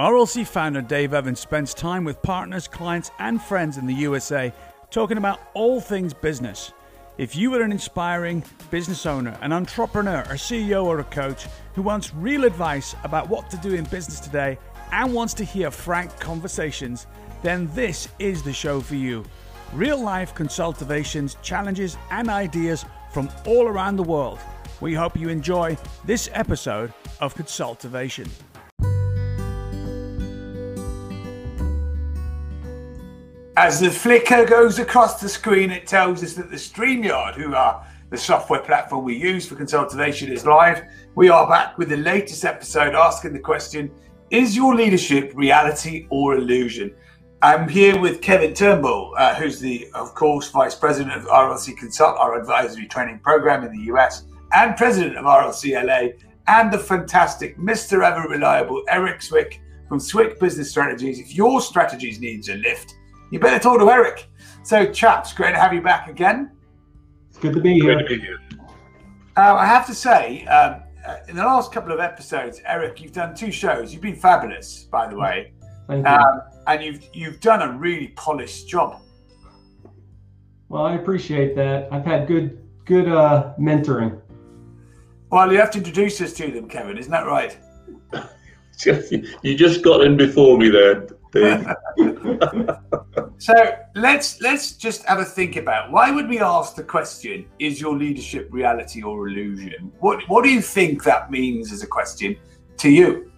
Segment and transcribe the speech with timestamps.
[0.00, 4.50] RLC founder Dave Evans spends time with partners, clients, and friends in the USA
[4.90, 6.72] talking about all things business.
[7.18, 11.82] If you are an inspiring business owner, an entrepreneur, a CEO, or a coach who
[11.82, 14.56] wants real advice about what to do in business today
[14.90, 17.06] and wants to hear frank conversations,
[17.42, 19.22] then this is the show for you.
[19.74, 24.38] Real life consultations, challenges, and ideas from all around the world.
[24.80, 25.76] We hope you enjoy
[26.06, 28.30] this episode of Consultivation.
[33.62, 37.86] As the flicker goes across the screen, it tells us that the StreamYard, who are
[38.08, 40.82] the software platform we use for Consultivation, is live.
[41.14, 43.90] We are back with the latest episode asking the question
[44.30, 46.94] Is your leadership reality or illusion?
[47.42, 52.16] I'm here with Kevin Turnbull, uh, who's the, of course, Vice President of RLC Consult,
[52.16, 54.24] our advisory training program in the US,
[54.54, 56.14] and President of RLC LA,
[56.46, 58.02] and the fantastic Mr.
[58.02, 61.18] Ever Reliable Eric Swick from Swick Business Strategies.
[61.18, 62.94] If your strategies needs a lift,
[63.30, 64.26] you better talk to Eric.
[64.62, 66.50] So, chaps, great to have you back again.
[67.28, 67.94] It's good to be here.
[67.94, 68.38] Great to be here.
[69.36, 73.12] Uh, I have to say, um, uh, in the last couple of episodes, Eric, you've
[73.12, 73.92] done two shows.
[73.92, 75.52] You've been fabulous, by the way,
[75.86, 76.12] Thank you.
[76.12, 79.00] um, and you've you've done a really polished job.
[80.68, 81.88] well, I appreciate that.
[81.90, 84.20] I've had good good uh, mentoring.
[85.30, 86.98] Well, you have to introduce us to them, Kevin.
[86.98, 87.56] Isn't that right?
[89.42, 91.12] You just got in before me there, Dave.
[93.38, 93.54] So
[93.94, 97.96] let's let's just have a think about why would we ask the question: Is your
[97.96, 99.90] leadership reality or illusion?
[100.00, 102.36] What what do you think that means as a question
[102.76, 103.32] to you?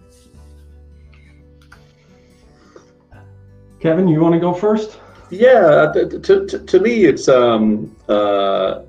[3.79, 4.99] Kevin, you want to go first?
[5.29, 8.81] yeah, to, to, to- to me, it's um, uh,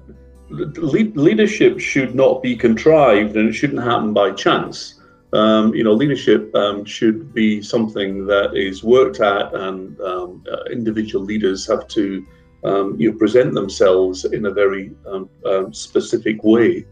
[0.51, 5.01] le- leadership should not be contrived and it shouldn't happen by chance.
[5.35, 10.65] Um, you know, leadership um, should be something that is worked at, and um, uh,
[10.71, 12.25] individual leaders have to
[12.63, 16.87] um, you know, present themselves in a very um, um, specific way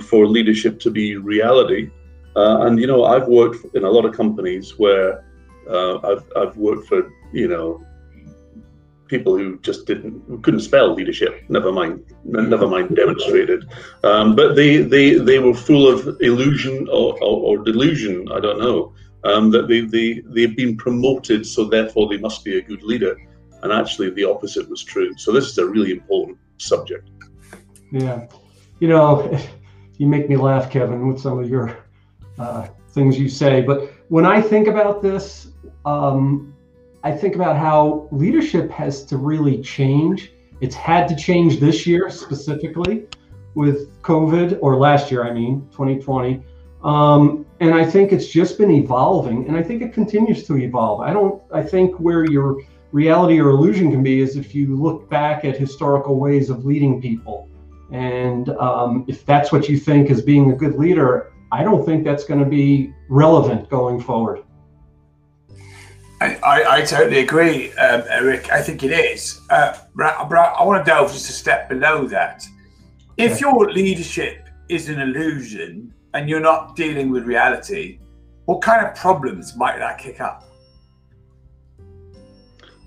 [0.00, 1.90] for leadership to be reality.
[2.36, 5.24] Uh, and you know, I've worked in a lot of companies where
[5.68, 7.84] uh, I've I've worked for you know
[9.14, 11.32] people who just didn't who couldn't spell leadership.
[11.56, 13.60] Never mind, never mind demonstrated.
[14.10, 18.14] Um, but they they they were full of illusion or, or, or delusion.
[18.36, 18.78] I don't know.
[19.30, 23.14] Um, that they they they've been promoted, so therefore they must be a good leader.
[23.62, 25.10] And actually, the opposite was true.
[25.24, 27.08] So this is a really important subject.
[27.92, 28.26] Yeah.
[28.80, 29.08] You know,
[29.98, 31.66] you make me laugh, Kevin, with some of your
[32.38, 33.60] uh, things you say.
[33.60, 33.78] But
[34.08, 35.48] when I think about this,
[35.84, 36.52] um,
[37.04, 40.32] I think about how leadership has to really change.
[40.60, 43.06] It's had to change this year specifically
[43.54, 46.42] with COVID, or last year, I mean, 2020.
[46.84, 51.00] Um, and I think it's just been evolving, and I think it continues to evolve.
[51.00, 51.40] I don't.
[51.52, 52.60] I think where your
[52.92, 57.00] reality or illusion can be is if you look back at historical ways of leading
[57.00, 57.48] people,
[57.92, 62.04] and um, if that's what you think is being a good leader, I don't think
[62.04, 64.42] that's going to be relevant going forward.
[66.22, 68.52] I, I, I totally agree, um, Eric.
[68.52, 69.40] I think it is.
[69.50, 72.44] Uh, but, I want to delve just a step below that.
[73.16, 77.98] If your leadership is an illusion and you're not dealing with reality,
[78.44, 80.44] what kind of problems might that kick up?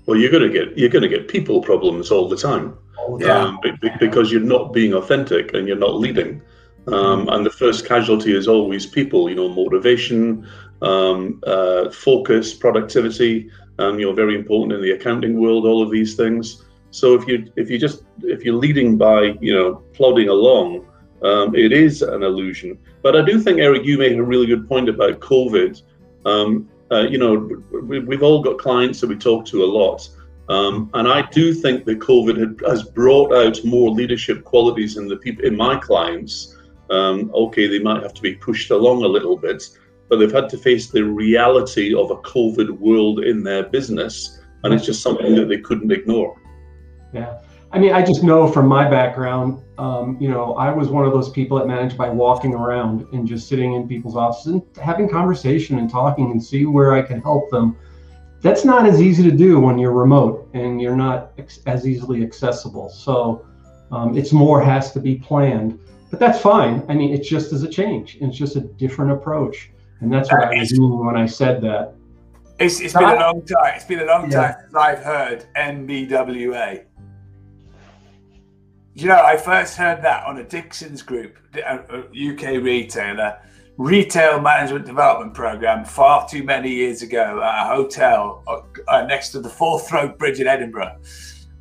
[0.06, 2.78] Well, you're going to get you're going to get people problems all the time.
[3.18, 3.38] Yeah.
[3.38, 6.42] um, be- be- because you're not being authentic and you're not leading.
[6.88, 10.46] Um, and the first casualty is always people, you know, motivation,
[10.82, 13.50] um, uh, focus, productivity.
[13.78, 15.66] Um, you know, very important in the accounting world.
[15.66, 16.64] All of these things.
[16.90, 20.86] So if you if you just if you're leading by you know plodding along,
[21.22, 22.78] um, it is an illusion.
[23.02, 25.82] But I do think Eric, you made a really good point about COVID.
[26.24, 27.50] Um, uh, you know,
[27.82, 30.08] we, we've all got clients that we talk to a lot.
[30.48, 35.08] Um, and I do think that COVID had, has brought out more leadership qualities in
[35.08, 36.56] the people in my clients.
[36.90, 39.68] Um, okay, they might have to be pushed along a little bit,
[40.08, 44.72] but they've had to face the reality of a COVID world in their business, and
[44.72, 46.40] it's just something that they couldn't ignore.
[47.12, 47.38] Yeah.
[47.72, 51.12] I mean, I just know from my background, um, you know, I was one of
[51.12, 55.08] those people that managed by walking around and just sitting in people's offices and having
[55.08, 57.76] conversation and talking and see where I can help them.
[58.40, 62.22] That's not as easy to do when you're remote and you're not ex- as easily
[62.22, 62.88] accessible.
[62.88, 63.46] So
[63.90, 65.78] um, it's more has to be planned,
[66.10, 66.84] but that's fine.
[66.88, 68.18] I mean, it's just as a change.
[68.20, 69.70] It's just a different approach,
[70.00, 71.94] and that's what I was doing when I said that.
[72.58, 73.74] It's, it's been a long time.
[73.74, 74.40] It's been a long Yeah.
[74.40, 76.84] time since I've heard MBWA.
[78.94, 83.38] You know, I first heard that on a Dixons Group, a a UK retailer,
[83.76, 89.30] retail management development program far too many years ago at a hotel uh, uh next
[89.32, 90.96] to the Forth Road Bridge in Edinburgh.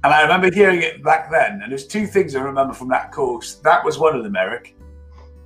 [0.06, 1.62] And I remember hearing it back then.
[1.64, 3.56] And there's two things I remember from that course.
[3.64, 4.76] That was one of them, Eric.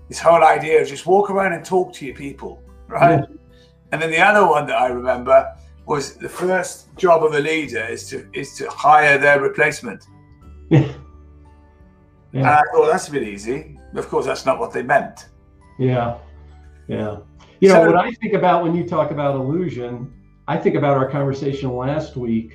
[0.09, 3.19] This whole idea of just walk around and talk to your people, right?
[3.19, 3.35] Yeah.
[3.91, 5.55] And then the other one that I remember
[5.85, 10.05] was the first job of a leader is to is to hire their replacement.
[10.71, 10.81] Yeah.
[12.31, 12.39] yeah.
[12.41, 13.79] And I thought that's a bit easy.
[13.95, 15.29] Of course, that's not what they meant.
[15.79, 16.19] Yeah.
[16.87, 17.17] Yeah.
[17.59, 20.13] You know, what I think about when you talk about illusion,
[20.47, 22.53] I think about our conversation last week,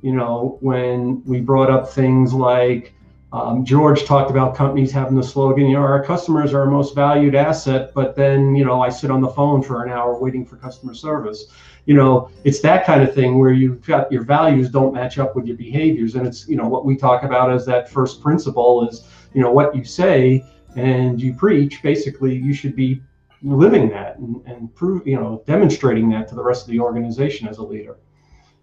[0.00, 2.94] you know, when we brought up things like
[3.32, 6.94] um, George talked about companies having the slogan, you know, our customers are our most
[6.94, 10.46] valued asset, but then, you know, I sit on the phone for an hour waiting
[10.46, 11.46] for customer service.
[11.86, 15.34] You know, it's that kind of thing where you've got your values don't match up
[15.34, 16.14] with your behaviors.
[16.14, 19.50] And it's, you know, what we talk about as that first principle is, you know,
[19.50, 20.44] what you say
[20.76, 23.02] and you preach, basically, you should be
[23.42, 27.48] living that and, and prove, you know, demonstrating that to the rest of the organization
[27.48, 27.96] as a leader.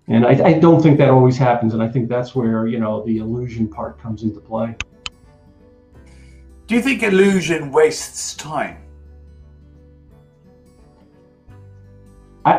[0.08, 1.74] And I, I don't think that always happens.
[1.74, 4.76] And I think that's where, you know, the illusion part comes into play.
[6.68, 8.78] Do you think illusion wastes time?
[12.46, 12.52] I,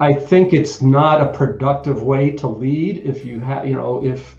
[0.00, 4.04] I, I think it's not a productive way to lead if you have, you know,
[4.04, 4.36] if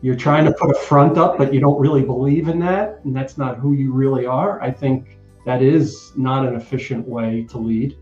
[0.00, 3.14] you're trying to put a front up, but you don't really believe in that, and
[3.14, 4.62] that's not who you really are.
[4.62, 7.98] I think that is not an efficient way to lead.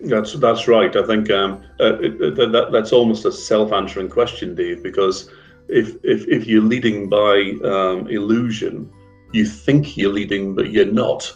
[0.00, 0.94] That's that's right.
[0.94, 4.82] I think um, uh, it, that, that's almost a self-answering question, Dave.
[4.82, 5.30] Because
[5.68, 8.90] if if, if you're leading by um, illusion,
[9.32, 11.32] you think you're leading, but you're not,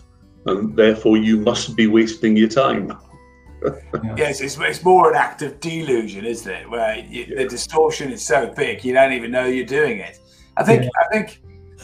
[0.46, 2.96] and therefore you must be wasting your time.
[4.16, 6.70] yes, it's, it's more an act of delusion, isn't it?
[6.70, 7.42] Where you, yeah.
[7.42, 10.18] the distortion is so big you don't even know you're doing it.
[10.56, 10.88] I think yeah.
[11.00, 11.40] I think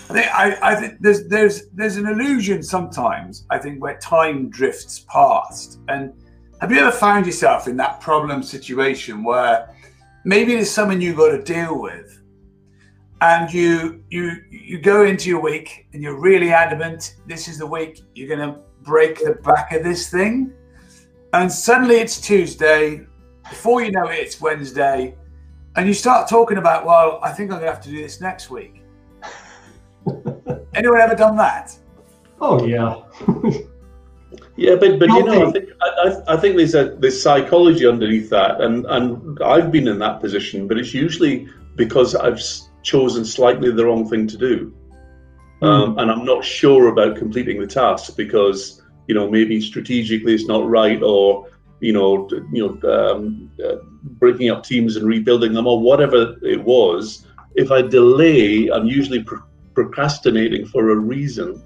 [0.08, 3.44] I think I, I think there's there's there's an illusion sometimes.
[3.50, 5.81] I think where time drifts past.
[5.88, 6.12] And
[6.61, 9.75] have you ever found yourself in that problem situation where
[10.25, 12.23] maybe there's someone you've got to deal with,
[13.20, 17.67] and you you you go into your week and you're really adamant this is the
[17.67, 20.53] week you're going to break the back of this thing,
[21.32, 23.06] and suddenly it's Tuesday.
[23.49, 25.14] Before you know it, it's Wednesday,
[25.76, 28.20] and you start talking about, well, I think I'm going to have to do this
[28.20, 28.82] next week
[30.75, 31.76] Anyone ever done that?
[32.41, 33.03] Oh yeah.
[34.56, 38.31] yeah, but but you know, I think I, I think there's a there's psychology underneath
[38.31, 42.41] that, and and I've been in that position, but it's usually because I've
[42.82, 44.75] chosen slightly the wrong thing to do,
[45.61, 45.67] mm.
[45.67, 50.47] um, and I'm not sure about completing the task because you know maybe strategically it's
[50.47, 51.49] not right, or
[51.81, 53.76] you know you know um, uh,
[54.19, 57.26] breaking up teams and rebuilding them, or whatever it was.
[57.56, 59.25] If I delay, I'm usually
[59.75, 61.62] procrastinating for a reason,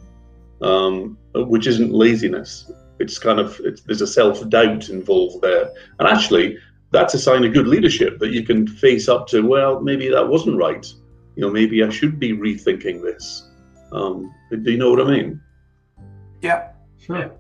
[0.61, 2.71] um, which isn't laziness.
[2.99, 6.59] It's kind of it's, there's a self doubt involved there, and actually
[6.91, 9.43] that's a sign of good leadership that you can face up to.
[9.43, 10.87] Well, maybe that wasn't right.
[11.37, 13.49] You know, maybe I should be rethinking this.
[13.93, 15.41] Um, do you know what I mean?
[16.43, 17.33] Yeah, sure.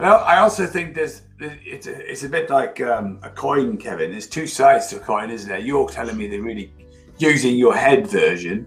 [0.00, 4.10] Well, I also think there's it's a, it's a bit like um, a coin, Kevin.
[4.10, 5.58] There's two sides to a coin, isn't there?
[5.58, 6.72] You're telling me they're really
[7.18, 8.66] using your head version,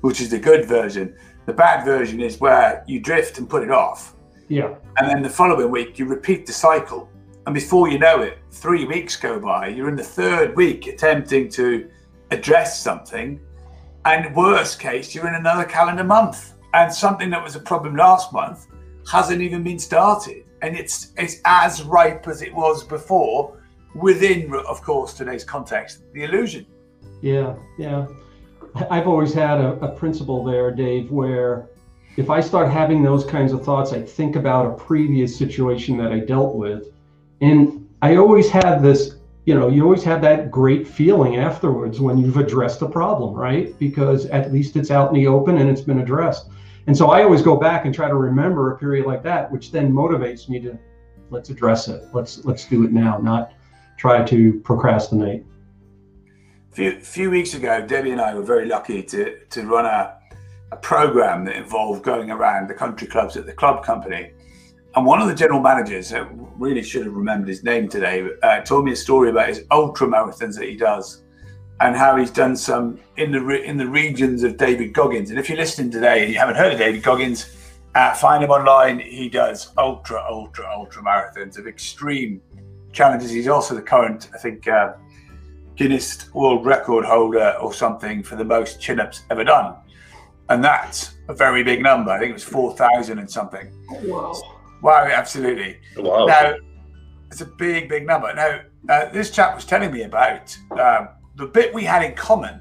[0.00, 1.14] which is the good version.
[1.46, 4.14] The bad version is where you drift and put it off.
[4.48, 4.74] Yeah.
[4.98, 7.08] And then the following week, you repeat the cycle.
[7.46, 9.68] And before you know it, three weeks go by.
[9.68, 11.88] You're in the third week attempting to
[12.30, 13.40] address something.
[14.04, 16.54] And worst case, you're in another calendar month.
[16.74, 18.66] And something that was a problem last month
[19.10, 20.44] hasn't even been started.
[20.62, 23.58] And it's it's as ripe as it was before,
[23.94, 26.66] within, of course, today's context, the illusion.
[27.22, 28.06] Yeah, yeah.
[28.74, 31.68] I've always had a, a principle there, Dave, where
[32.16, 36.12] if I start having those kinds of thoughts, I think about a previous situation that
[36.12, 36.88] I dealt with.
[37.40, 42.18] And I always have this, you know, you always have that great feeling afterwards when
[42.18, 43.78] you've addressed a problem, right?
[43.78, 46.48] Because at least it's out in the open and it's been addressed.
[46.86, 49.70] And so I always go back and try to remember a period like that, which
[49.70, 50.78] then motivates me to
[51.30, 52.02] let's address it.
[52.12, 53.52] Let's let's do it now, not
[53.96, 55.44] try to procrastinate
[56.72, 60.16] few few weeks ago, Debbie and I were very lucky to to run a
[60.72, 64.30] a program that involved going around the country clubs at the club company.
[64.94, 68.60] And one of the general managers, I really should have remembered his name today, uh,
[68.60, 71.22] told me a story about his ultra marathons that he does,
[71.80, 75.30] and how he's done some in the in the regions of David Goggins.
[75.30, 77.56] And if you're listening today and you haven't heard of David Goggins,
[77.94, 79.00] uh, find him online.
[79.00, 82.40] He does ultra, ultra, ultra marathons of extreme
[82.92, 83.30] challenges.
[83.30, 84.94] He's also the current, I think, uh,
[85.80, 89.76] Guinness World Record holder or something for the most chin ups ever done.
[90.50, 92.10] And that's a very big number.
[92.10, 93.72] I think it was 4,000 and something.
[93.88, 94.42] Wow.
[94.82, 95.78] Wow, absolutely.
[95.96, 96.26] Wow.
[96.26, 96.56] Now,
[97.30, 98.30] it's a big, big number.
[98.34, 98.60] Now,
[98.90, 102.60] uh, this chap was telling me about um, the bit we had in common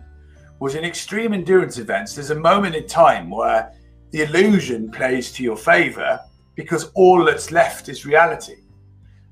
[0.61, 2.15] was in extreme endurance events.
[2.15, 3.73] There's a moment in time where
[4.11, 6.21] the illusion plays to your favor
[6.55, 8.61] because all that's left is reality.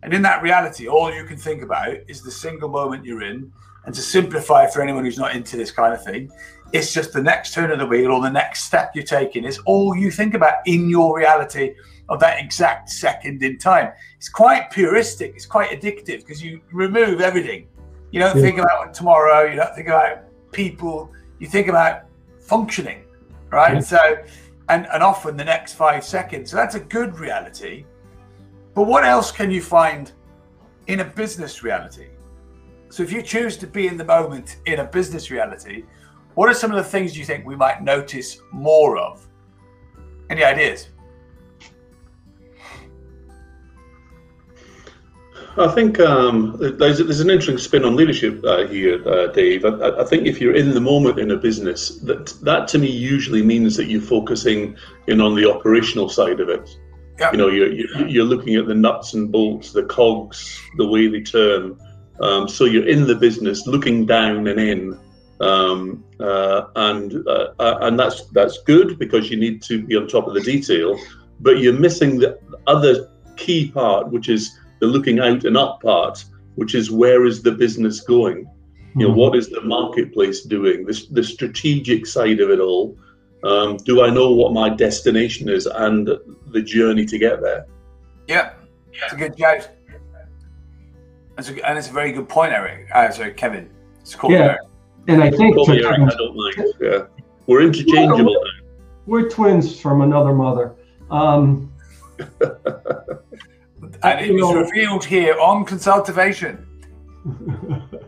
[0.03, 3.53] And in that reality, all you can think about is the single moment you're in.
[3.87, 6.29] And to simplify for anyone who's not into this kind of thing,
[6.73, 9.59] it's just the next turn of the wheel or the next step you're taking is
[9.59, 11.73] all you think about in your reality
[12.09, 13.93] of that exact second in time.
[14.17, 17.69] It's quite puristic, it's quite addictive because you remove everything.
[18.11, 18.41] You don't yeah.
[18.41, 22.03] think about tomorrow, you don't think about people, you think about
[22.41, 23.05] functioning,
[23.51, 23.75] right?
[23.75, 23.79] Yeah.
[23.79, 24.17] So,
[24.67, 26.51] and, and often the next five seconds.
[26.51, 27.85] So that's a good reality.
[28.73, 30.11] But what else can you find
[30.87, 32.07] in a business reality?
[32.97, 35.83] So if you choose to be in the moment in a business reality,
[36.33, 39.23] what are some of the things you think we might notice more of?
[40.31, 40.89] Any ideas?
[45.59, 49.63] I think um, there's, there's an interesting spin on leadership uh, here, uh, Dave.
[49.63, 52.89] I, I, think if you're in the moment in a business, that that to me
[52.89, 54.75] usually means that you're focusing
[55.05, 56.67] in on the operational side of it.
[57.19, 57.31] Yeah.
[57.31, 61.21] You know, you're you're looking at the nuts and bolts, the cogs, the way they
[61.21, 61.77] turn.
[62.21, 64.99] Um, so you're in the business, looking down and in,
[65.39, 70.07] um, uh, and uh, uh, and that's that's good because you need to be on
[70.07, 70.99] top of the detail.
[71.39, 76.25] But you're missing the other key part, which is the looking out and up part,
[76.55, 78.49] which is where is the business going?
[78.95, 79.19] You know, hmm.
[79.19, 80.85] what is the marketplace doing?
[80.85, 82.97] This the strategic side of it all.
[83.43, 86.09] Um, do I know what my destination is and
[86.47, 87.67] the journey to get there?
[88.27, 88.53] Yeah,
[88.91, 89.69] it's a good shout.
[91.37, 92.89] That's a, and it's a very good point, Eric.
[92.93, 93.69] Uh, sorry, Kevin.
[94.01, 94.39] It's called yeah.
[94.39, 94.59] Eric.
[95.07, 96.73] And I think Call me Eric, I don't mind.
[96.81, 97.05] Yeah,
[97.45, 98.65] we're interchangeable now.
[99.05, 100.75] We're twins from another mother.
[101.09, 101.71] Um,
[104.03, 106.65] And it was revealed here on Consultivation.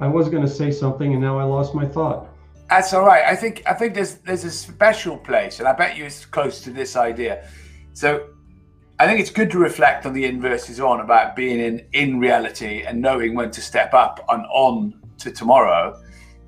[0.00, 2.28] I was going to say something, and now I lost my thought.
[2.68, 3.24] That's all right.
[3.24, 6.60] I think I think there's there's a special place, and I bet you it's close
[6.62, 7.48] to this idea.
[7.92, 8.28] So
[9.00, 12.82] I think it's good to reflect on the inverses on about being in in reality
[12.82, 15.98] and knowing when to step up and on to tomorrow.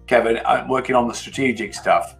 [0.06, 2.14] Kevin, uh, working on the strategic stuff,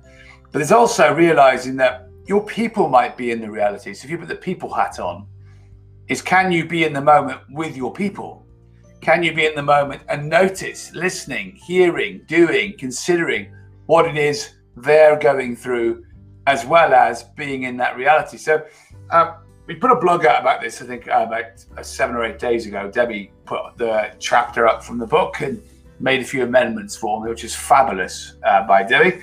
[0.51, 3.93] but there's also realizing that your people might be in the reality.
[3.93, 5.27] So if you put the people hat on,
[6.09, 8.47] is can you be in the moment with your people?
[9.03, 14.55] Can you be in the moment and notice, listening, hearing, doing, considering what it is
[14.77, 16.07] they're going through,
[16.47, 18.39] as well as being in that reality?
[18.39, 18.65] So
[19.11, 19.35] um,
[19.67, 22.39] we put a blog out about this, I think uh, about uh, seven or eight
[22.39, 22.91] days ago.
[22.91, 25.63] Debbie put the chapter up from the book and
[26.01, 29.23] made a few amendments for me, which is fabulous uh, by Debbie.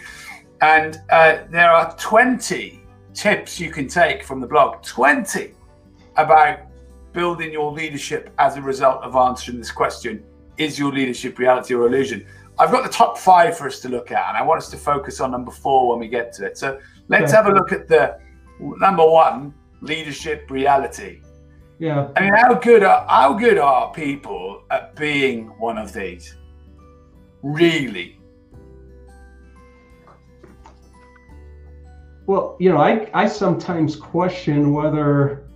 [0.61, 2.81] And uh, there are 20
[3.13, 5.53] tips you can take from the blog 20
[6.15, 6.59] about
[7.11, 10.23] building your leadership as a result of answering this question
[10.57, 12.25] Is your leadership reality or illusion?
[12.57, 14.77] I've got the top five for us to look at, and I want us to
[14.77, 16.57] focus on number four when we get to it.
[16.57, 18.19] So let's have a look at the
[18.59, 21.21] number one leadership reality.
[21.79, 22.09] Yeah.
[22.15, 26.35] I mean, how good are how good are people at being one of these?
[27.41, 28.19] Really?
[32.25, 35.47] Well, you know, I, I sometimes question whether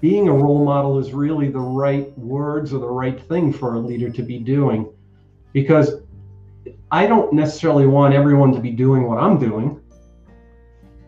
[0.00, 3.78] being a role model is really the right words or the right thing for a
[3.78, 4.90] leader to be doing
[5.52, 6.00] because
[6.90, 9.80] I don't necessarily want everyone to be doing what I'm doing.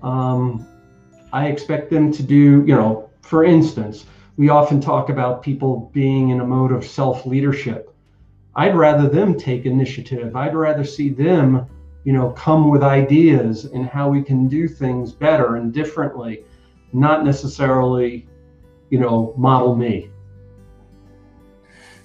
[0.03, 0.67] Um,
[1.33, 6.31] I expect them to do, you know, for instance, we often talk about people being
[6.31, 7.95] in a mode of self leadership.
[8.55, 10.37] I'd rather them take initiative.
[10.37, 11.67] I'd rather see them
[12.05, 16.45] you know, come with ideas and how we can do things better and differently,
[16.93, 18.27] not necessarily,
[18.91, 20.11] you know, model me.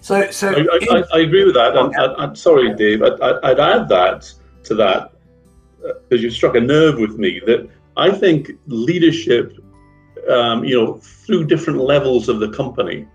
[0.02, 1.76] So, so I, I, I agree with that.
[1.78, 3.02] I'm, I'm sorry, Dave.
[3.02, 3.10] I,
[3.44, 4.32] would add that
[4.66, 5.14] to that
[5.82, 7.42] because uh, you struck a nerve with me.
[7.46, 7.68] That
[7.98, 9.58] I think leadership,
[10.30, 10.94] um, you know,
[11.26, 13.08] through different levels of the company,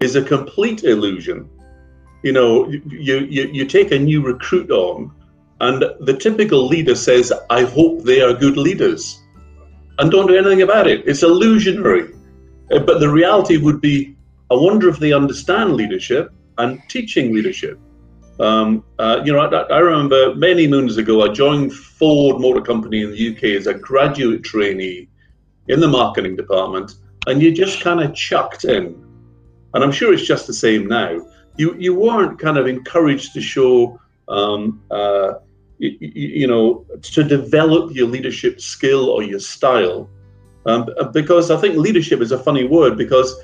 [0.00, 1.48] is a complete illusion.
[2.22, 5.12] You know, you you, you take a new recruit on
[5.60, 9.22] and the typical leader says, I hope they are good leaders,
[9.98, 11.06] and don't do anything about it.
[11.06, 12.14] It's illusionary.
[12.72, 14.16] Uh, but the reality would be,
[14.50, 17.78] I wonder if they understand leadership and teaching leadership.
[18.40, 23.02] Um, uh, you know, I, I, remember many moons ago, I joined Ford Motor Company
[23.02, 25.08] in the UK as a graduate trainee
[25.68, 26.94] in the marketing department,
[27.26, 28.94] and you just kind of chucked in.
[29.74, 31.20] And I'm sure it's just the same now.
[31.58, 35.34] You you weren't kind of encouraged to show um, uh,
[35.76, 40.08] you, you know, to develop your leadership skill or your style.
[40.64, 43.34] Um, because I think leadership is a funny word because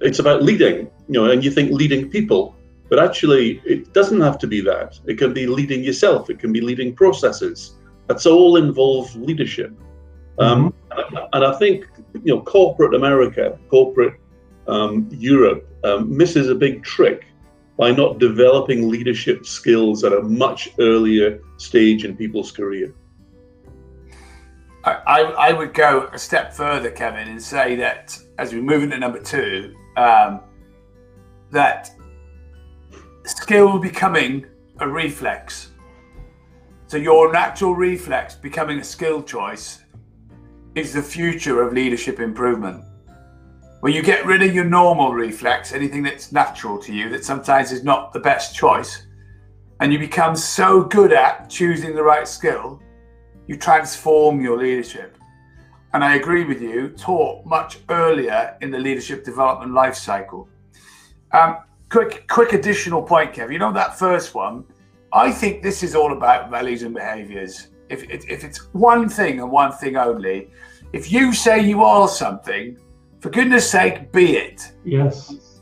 [0.00, 2.56] it's about leading, you know, and you think leading people,
[2.94, 5.00] but actually it doesn't have to be that.
[5.04, 6.30] It can be leading yourself.
[6.30, 7.74] It can be leading processes.
[8.06, 9.72] That's all involved leadership.
[10.38, 11.16] Um, Mm-hmm.
[11.16, 11.86] and, and I think
[12.22, 14.14] you know corporate America, corporate
[14.68, 17.24] um, Europe um, misses a big trick
[17.76, 22.94] by not developing leadership skills at a much earlier stage in people's career.
[24.84, 28.84] I, I, I would go a step further, Kevin, and say that as we move
[28.84, 30.42] into number two, um,
[31.50, 31.93] that
[33.44, 34.46] skill becoming
[34.80, 35.72] a reflex.
[36.86, 39.82] So your natural reflex becoming a skill choice
[40.74, 42.82] is the future of leadership improvement.
[43.80, 47.70] When you get rid of your normal reflex, anything that's natural to you that sometimes
[47.70, 49.06] is not the best choice,
[49.80, 52.80] and you become so good at choosing the right skill,
[53.46, 55.18] you transform your leadership.
[55.92, 60.48] And I agree with you, taught much earlier in the leadership development life cycle.
[61.32, 61.58] Um,
[61.94, 63.52] quick, quick additional point, Kev.
[63.52, 64.64] You know that first one.
[65.12, 67.68] I think this is all about values and behaviours.
[67.88, 70.50] If, if, if it's one thing and one thing only,
[70.92, 72.76] if you say you are something,
[73.20, 74.72] for goodness sake, be it.
[74.84, 75.60] Yes.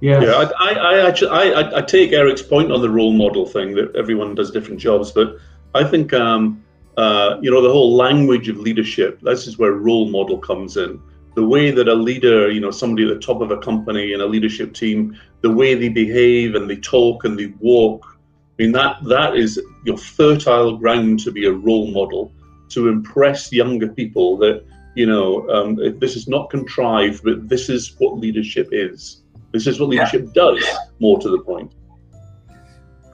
[0.00, 0.22] Yes.
[0.22, 3.74] Yeah, I, I, I actually I, I take Eric's point on the role model thing
[3.76, 5.38] that everyone does different jobs, but
[5.74, 6.62] I think um,
[6.98, 9.20] uh, you know the whole language of leadership.
[9.22, 11.00] This is where role model comes in.
[11.36, 14.22] The way that a leader, you know, somebody at the top of a company and
[14.22, 18.04] a leadership team, the way they behave and they talk and they walk.
[18.58, 22.32] I mean that that is your fertile ground to be a role model
[22.70, 24.64] to impress younger people that
[24.94, 29.22] you know um, this is not contrived, but this is what leadership is.
[29.52, 30.62] This is what leadership does.
[30.98, 31.72] More to the point.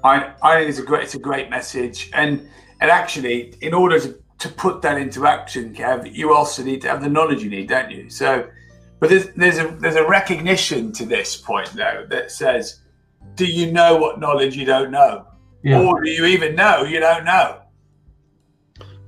[0.04, 2.48] I, I think it's a great it's a great message, and
[2.80, 6.88] and actually, in order to, to put that into action, Kev, you also need to
[6.88, 8.10] have the knowledge you need, don't you?
[8.10, 8.48] So,
[8.98, 12.80] but there's there's a there's a recognition to this point though that says,
[13.36, 15.26] do you know what knowledge you don't know,
[15.62, 15.80] Yeah.
[15.80, 17.60] or do you even know you don't know?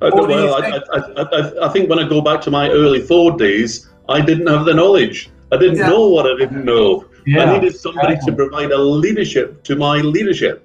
[0.01, 0.75] I, What do well, think?
[0.93, 4.21] I, I, I, I think when I go back to my early Ford days, I
[4.21, 5.31] didn't have the knowledge.
[5.51, 5.89] I didn't Yeah.
[5.89, 7.07] know what I didn't know.
[7.27, 7.43] Yeah.
[7.45, 8.33] I needed somebody exactly.
[8.33, 10.57] to provide a leadership to my leadership.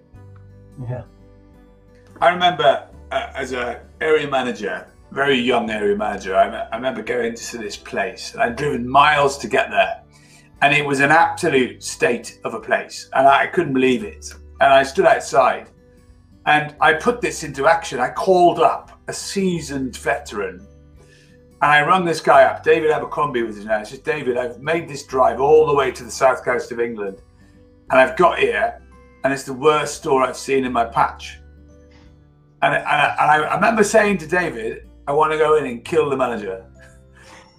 [0.88, 1.04] Yeah.
[2.22, 7.36] I remember uh, as a area manager, very young area manager, I, I remember going
[7.36, 10.04] to this place and I'd driven miles to get there.
[10.62, 13.10] And it was an absolute state of a place.
[13.14, 14.34] And I couldn't believe it.
[14.60, 15.70] And I stood outside
[16.46, 18.00] and I put this into action.
[18.00, 20.66] I called up a seasoned veteran
[21.62, 22.64] and I rung this guy up.
[22.64, 23.82] David Abercrombie was his name.
[23.82, 26.80] I said, David, I've made this drive all the way to the south coast of
[26.80, 27.22] England.
[27.90, 28.82] And I've got here
[29.24, 31.40] and it's the worst store I've seen in my patch.
[32.62, 35.84] And, and, I, and I, remember saying to David, I want to go in and
[35.84, 36.66] kill the manager.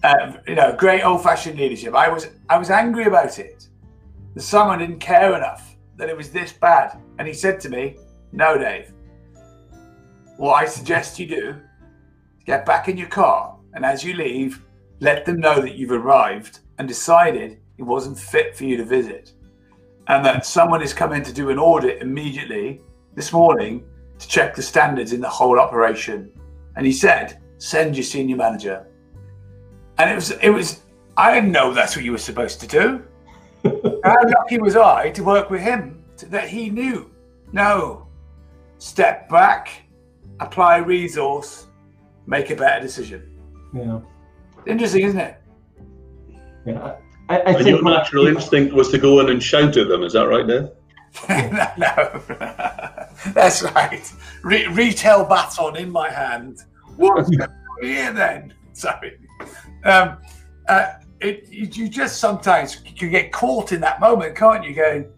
[0.03, 1.95] Uh, you know, great old-fashioned leadership.
[1.95, 3.67] I was I was angry about it.
[4.35, 6.99] That someone didn't care enough that it was this bad.
[7.19, 7.97] And he said to me,
[8.33, 8.93] "No, Dave.
[10.37, 11.57] What I suggest you do,
[12.47, 14.65] get back in your car, and as you leave,
[15.01, 19.33] let them know that you've arrived and decided it wasn't fit for you to visit,
[20.09, 22.81] and that someone is coming to do an audit immediately
[23.15, 23.85] this morning
[24.21, 26.31] to check the standards in the whole operation.
[26.77, 28.87] And he said, send your senior manager.
[29.99, 30.83] And it was, it was,
[31.17, 33.03] I didn't know that's what you were supposed to do.
[34.05, 37.11] How lucky was I to work with him to, that he knew?
[37.53, 38.07] No,
[38.79, 39.83] step back,
[40.39, 41.67] apply resource,
[42.27, 43.39] make a better decision.
[43.75, 44.01] Yeah.
[44.67, 45.43] Interesting, isn't it?
[46.67, 46.97] Yeah.
[47.29, 50.03] I, I And think your natural instinct was to go in and shout at them.
[50.03, 50.69] Is that right, Dave?
[51.29, 52.23] no,
[53.35, 54.13] that's right.
[54.43, 56.63] Re- retail baton in my hand.
[56.97, 58.55] What's going on here then?
[58.73, 59.19] Sorry.
[59.85, 60.19] Um,
[60.69, 64.75] uh, it, you you just sometimes can get caught in that moment, can't you?
[64.75, 65.13] Going,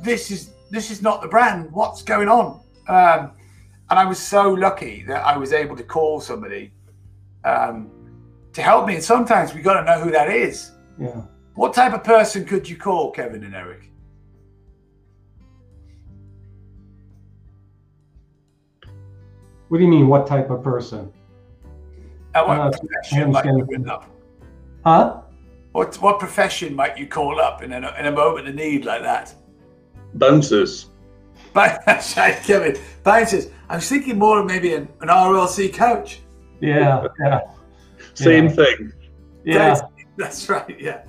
[0.00, 1.70] this is this is not the brand.
[1.72, 2.60] What's going on?
[2.88, 3.32] Um,
[3.90, 6.72] and I was so lucky that I was able to call somebody
[7.44, 7.90] um,
[8.52, 8.94] to help me.
[8.94, 10.72] And sometimes we got to know who that is.
[10.98, 11.22] Yeah.
[11.54, 13.90] What type of person could you call, Kevin and Eric?
[19.72, 20.06] What do you mean?
[20.06, 21.10] What type of person?
[22.34, 24.04] Uh, what Uh, profession might you ring up?
[24.84, 25.22] Huh?
[25.72, 29.00] What what profession might you call up in a, in a moment of need like
[29.00, 29.34] that?
[30.12, 30.90] Bouncers.
[31.54, 31.80] But
[32.44, 33.48] Kevin, bouncers.
[33.70, 36.20] I was thinking more of maybe an, an RLC coach.
[36.60, 37.06] Yeah.
[37.18, 37.40] Yeah.
[38.12, 38.50] Same Yeah.
[38.50, 38.92] thing.
[39.42, 39.58] Yeah.
[39.58, 39.80] That's,
[40.18, 40.78] that's right.
[40.78, 41.00] Yeah.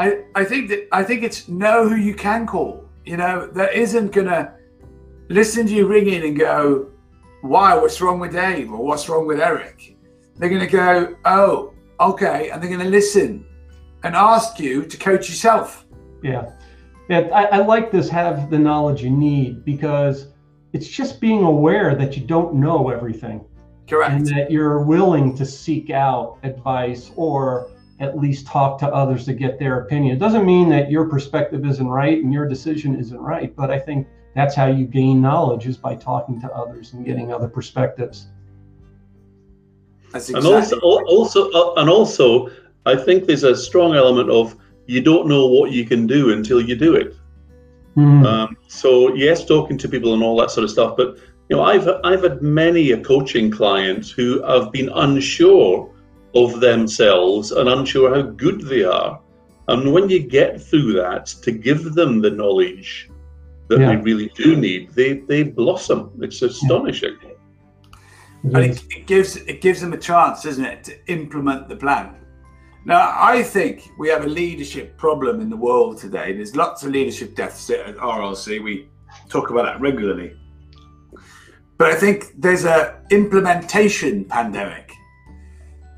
[0.00, 2.88] I I think that I think it's know who you can call.
[3.06, 4.52] You know that isn't gonna
[5.28, 6.90] listen to you ring in and go,
[7.44, 7.74] "Why?
[7.74, 8.72] What's wrong with Dave?
[8.72, 9.94] Or what's wrong with Eric?"
[10.36, 13.46] they're going to go, oh, okay, and they're going to listen
[14.02, 15.86] and ask you to coach yourself.
[16.22, 16.50] Yeah.
[17.08, 20.28] Yeah, I, I like this have the knowledge you need because
[20.72, 23.44] it's just being aware that you don't know everything.
[23.88, 24.12] Correct.
[24.12, 29.34] And that you're willing to seek out advice or at least talk to others to
[29.34, 30.16] get their opinion.
[30.16, 33.78] It doesn't mean that your perspective isn't right and your decision isn't right, but I
[33.78, 38.26] think that's how you gain knowledge is by talking to others and getting other perspectives.
[40.12, 42.50] That's And exactly also, also, uh, and also,
[42.86, 46.60] I think there's a strong element of you don't know what you can do until
[46.60, 47.16] you do it.
[47.94, 48.26] Hmm.
[48.26, 50.96] Um, so yes, talking to people and all that sort of stuff.
[50.96, 51.16] But
[51.48, 55.90] you know, I've I've had many a coaching client who have been unsure
[56.34, 59.20] of themselves and unsure how good they are.
[59.68, 63.08] And when you get through that, to give them the knowledge
[63.68, 63.88] that Yeah.
[63.88, 66.10] they really do need, they they blossom.
[66.20, 67.16] It's astonishing.
[68.44, 72.14] and it, it gives it gives them a chance, doesn't it, to implement the plan.
[72.86, 76.34] Now, I think we have a leadership problem in the world today.
[76.34, 78.62] There's lots of leadership deficit at RLC.
[78.62, 78.88] We
[79.30, 80.36] talk about that regularly,
[81.78, 84.92] but I think there's a implementation pandemic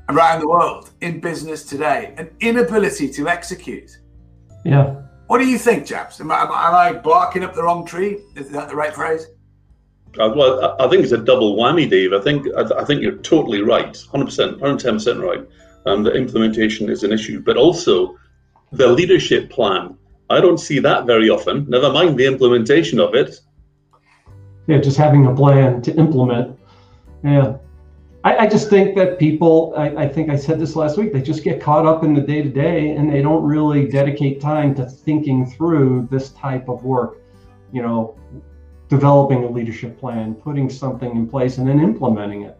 [0.07, 3.91] around the world in business today, an inability to execute.
[4.63, 5.01] Yeah.
[5.27, 6.19] What do you think, chaps?
[6.21, 8.19] Am I, am I barking up the wrong tree?
[8.35, 9.27] Is that the right phrase?
[10.17, 12.13] Uh, well, I I think it's a double whammy, Dave.
[12.13, 15.45] I think I, I think you're totally right, hundred percent, hundred ten percent right.
[15.85, 18.17] Um, the implementation is an issue, but also
[18.71, 19.97] the leadership plan.
[20.29, 21.69] I don't see that very often.
[21.69, 23.39] Never mind the implementation of it.
[24.67, 26.57] Yeah, just having a plan to implement.
[27.23, 27.57] Yeah.
[28.27, 31.21] I, I just think that people, I, I think I said this last week, they
[31.21, 34.75] just get caught up in the day to day and they don't really dedicate time
[34.75, 37.21] to thinking through this type of work.
[37.71, 38.19] You know,
[38.89, 42.59] developing a leadership plan, putting something in place, and then implementing it.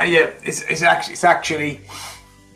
[0.00, 1.80] Uh, yeah, it's, it's actually it's actually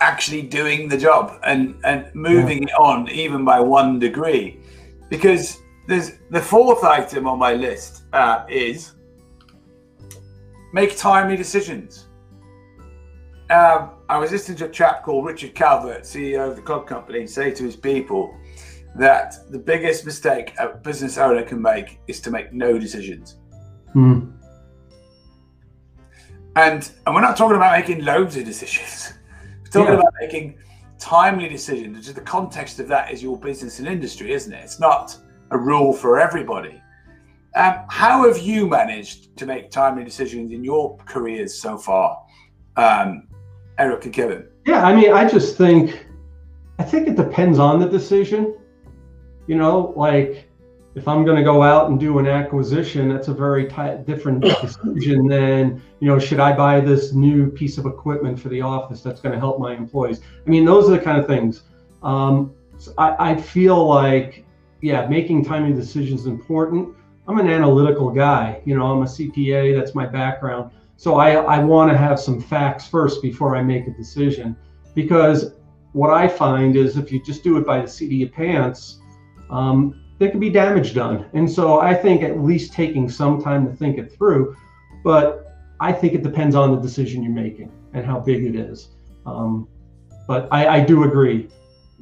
[0.01, 4.61] actually doing the job and and moving it on even by one degree,
[5.09, 8.93] because there's the fourth item on my list uh, is
[10.73, 12.07] make timely decisions.
[13.51, 17.27] Um, I was listening to a chap called Richard Calvert, CEO of the club company,
[17.27, 18.37] say to his people
[18.97, 23.39] that the biggest mistake a business owner can make is to make no decisions.
[23.93, 24.31] Hmm.
[26.57, 29.15] And and we're not talking about making loads of decisions.
[29.65, 30.01] We're talking Yeah.
[30.01, 30.59] about making
[30.99, 32.13] timely decisions.
[32.13, 34.63] The context of that is your business and industry, isn't it?
[34.63, 35.17] It's not
[35.51, 36.81] a rule for everybody.
[37.55, 42.23] Um, how have you managed to make timely decisions in your careers so far,
[42.77, 43.27] um,
[43.79, 44.47] Eric and Kevin?
[44.67, 46.07] Yeah, I mean, I just think,
[46.79, 48.57] I think it depends on the decision.
[49.49, 50.49] You know, like
[50.95, 54.43] if I'm going to go out and do an acquisition, that's a very ti different
[54.63, 59.03] decision than, you know, should I buy this new piece of equipment for the office
[59.03, 60.21] that's going to help my employees?
[60.47, 61.63] I mean, those are the kind of things.
[62.03, 64.45] Um, so I, I feel like,
[64.83, 66.95] yeah, making timely decisions is important.
[67.31, 68.61] I'm an analytical guy.
[68.65, 70.73] You know, I'm a CPA, that's my background.
[70.97, 74.57] So I, I want to have some facts first before I make a decision
[74.97, 75.53] because
[75.93, 78.99] what I find is if you just do it by the seat of your pants,
[79.49, 81.31] um, there can be damage done.
[81.33, 84.57] And so I think at least taking some time to think it through,
[85.05, 88.89] but I think it depends on the decision you're making and how big it is.
[89.25, 89.69] Um,
[90.27, 91.49] but I, I do agree.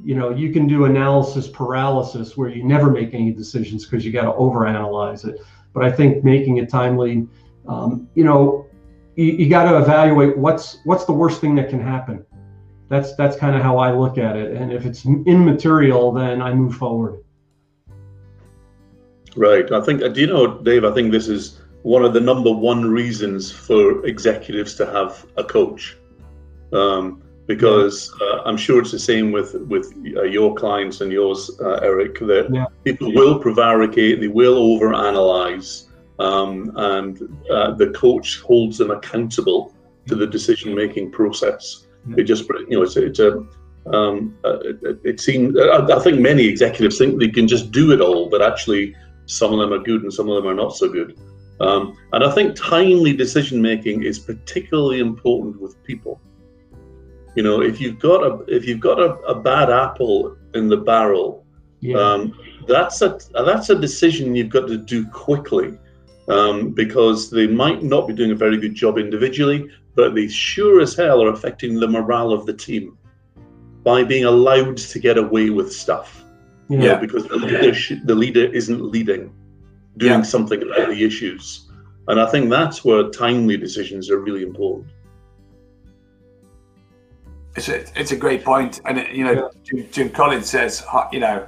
[0.03, 4.11] You know, you can do analysis paralysis where you never make any decisions because you
[4.11, 5.41] got to overanalyze it.
[5.73, 7.27] But I think making it timely,
[7.67, 8.67] um, you know,
[9.15, 12.25] you, you got to evaluate what's what's the worst thing that can happen.
[12.87, 14.55] That's that's kind of how I look at it.
[14.55, 17.23] And if it's immaterial, then I move forward.
[19.35, 19.71] Right.
[19.71, 20.01] I think.
[20.13, 20.83] Do you know, Dave?
[20.83, 25.43] I think this is one of the number one reasons for executives to have a
[25.43, 25.97] coach,
[26.73, 31.41] um, because uh, I'm sure it's the same with with uh, your clients and yours,
[31.59, 32.19] uh, Eric.
[32.19, 32.67] That Yeah.
[32.87, 35.69] people will prevaricate, they will overanalyze,
[36.27, 37.13] um, and
[37.55, 39.61] uh, the coach holds them accountable
[40.09, 41.87] to the decision-making process.
[42.17, 43.31] It just, you know, it's, it's a
[43.95, 44.15] um,
[44.47, 45.57] uh, it, it seems.
[45.57, 49.51] I, I think many executives think they can just do it all, but actually, some
[49.53, 51.09] of them are good and some of them are not so good.
[51.67, 51.83] Um,
[52.13, 56.21] and I think timely decision making is particularly important with people.
[57.35, 60.77] You know, if you've got a if you've got a, a bad apple in the
[60.77, 61.45] barrel,
[61.81, 61.97] Yeah.
[61.97, 62.33] um,
[62.67, 65.77] that's a that's a decision you've got to do quickly,
[66.27, 70.81] um, because they might not be doing a very good job individually, but they sure
[70.81, 72.97] as hell are affecting the morale of the team
[73.83, 76.23] by being allowed to get away with stuff.
[76.69, 76.77] yeah.
[76.81, 77.73] You know, because the leader
[78.05, 79.31] the leader isn't leading,
[79.97, 80.21] doing Yeah.
[80.23, 81.67] something about the issues.
[82.07, 84.87] And I think that's where timely decisions are really important.
[87.55, 89.49] It's a, it's a great point, and you know, yeah.
[89.63, 91.47] Jim, Jim, Collins says, you know,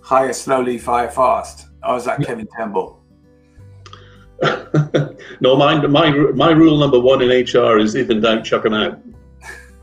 [0.00, 1.66] hire slowly, fire fast.
[1.82, 2.22] I was that.
[2.22, 3.02] Kevin Temple.
[5.40, 8.74] no, my, my my rule number one in HR is if in doubt, chuck them
[8.74, 8.98] out.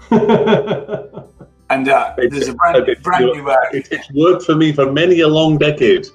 [1.69, 3.49] and uh, there's a brand, brand new.
[3.49, 6.08] Uh, it, it's worked for me for many a long decade.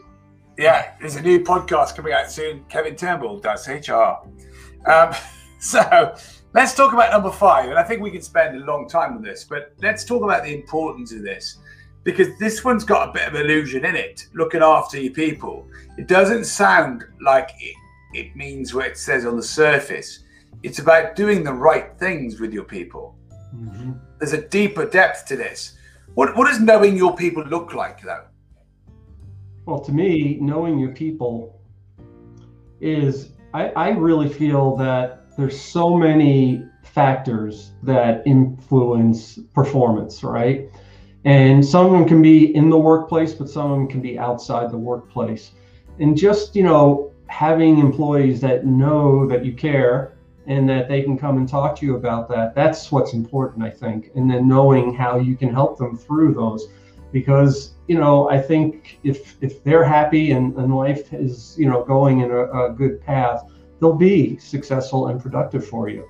[0.59, 2.65] Yeah, there's a new podcast coming out soon.
[2.69, 4.17] Kevin Turnbull does HR.
[4.91, 5.15] Um,
[5.61, 6.15] so
[6.55, 7.71] let's talk about number five.
[7.71, 10.45] And I think we can spend a long time on this, but let's talk about
[10.45, 11.59] the importance of this
[12.05, 15.69] because this one's got a bit of illusion in it, looking after your people.
[15.97, 17.77] It doesn't sound like it,
[18.13, 20.25] it means what it says on the surface.
[20.63, 23.17] It's about doing the right things with your people.
[23.55, 23.93] Mm-hmm.
[24.19, 25.77] There's a deeper depth to this.
[26.15, 28.25] What, what does knowing your people look like, though?
[29.65, 31.61] Well, to me, knowing your people
[32.81, 40.69] is, I, I really feel that there's so many factors that influence performance, right?
[41.25, 44.19] And some of them can be in the workplace, but some of them can be
[44.19, 45.53] outside the workplace.
[45.99, 50.15] And just, you know, having employees that know that you care
[50.47, 53.71] and that they can come and talk to you about that, that's what's important, I
[53.71, 54.11] think.
[54.17, 56.69] And then knowing how you can help them through those
[57.13, 61.85] because you know I think if if they're happy and, and life is you know
[61.85, 63.45] going in a, a good path,
[63.83, 66.09] they'll be successful and productive for you.